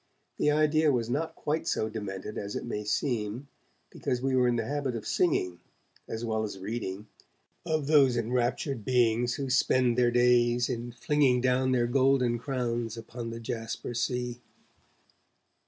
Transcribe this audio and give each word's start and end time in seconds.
The 0.39 0.49
idea 0.49 0.91
was 0.91 1.11
not 1.11 1.35
quite 1.35 1.67
so 1.67 1.87
demented 1.87 2.35
as 2.35 2.55
it 2.55 2.65
may 2.65 2.83
seem, 2.83 3.49
because 3.91 4.19
we 4.19 4.35
were 4.35 4.47
in 4.47 4.55
the 4.55 4.65
habit 4.65 4.95
of 4.95 5.05
singing, 5.05 5.59
as 6.09 6.25
well 6.25 6.41
as 6.41 6.57
reading, 6.57 7.05
of 7.67 7.85
those 7.85 8.17
enraptured 8.17 8.83
beings 8.83 9.35
who 9.35 9.47
spend 9.51 9.99
their 9.99 10.09
days 10.09 10.69
in 10.69 10.91
'flinging 10.91 11.39
down 11.39 11.71
their 11.71 11.85
golden 11.85 12.39
crowns 12.39 12.97
upon 12.97 13.29
the 13.29 13.39
jasper 13.39 13.93
sea'. 13.93 14.41